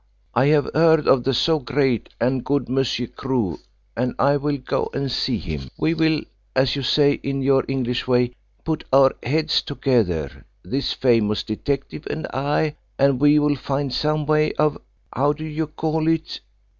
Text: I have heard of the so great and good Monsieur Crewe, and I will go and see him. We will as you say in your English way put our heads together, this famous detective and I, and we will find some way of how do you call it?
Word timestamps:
I 0.33 0.47
have 0.47 0.67
heard 0.73 1.07
of 1.07 1.25
the 1.25 1.33
so 1.35 1.59
great 1.59 2.09
and 2.19 2.43
good 2.43 2.67
Monsieur 2.67 3.05
Crewe, 3.05 3.59
and 3.95 4.15
I 4.17 4.35
will 4.35 4.57
go 4.57 4.89
and 4.95 5.11
see 5.11 5.37
him. 5.37 5.69
We 5.77 5.93
will 5.93 6.21
as 6.55 6.75
you 6.75 6.81
say 6.81 7.19
in 7.21 7.43
your 7.43 7.63
English 7.67 8.07
way 8.07 8.33
put 8.63 8.83
our 8.91 9.11
heads 9.21 9.61
together, 9.61 10.43
this 10.63 10.91
famous 10.91 11.43
detective 11.43 12.07
and 12.09 12.25
I, 12.33 12.77
and 12.97 13.19
we 13.19 13.37
will 13.37 13.55
find 13.55 13.93
some 13.93 14.25
way 14.25 14.53
of 14.53 14.75
how 15.13 15.33
do 15.33 15.45
you 15.45 15.67
call 15.67 16.07
it? 16.07 16.39